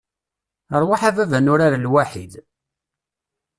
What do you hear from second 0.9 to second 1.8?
a baba ad nurar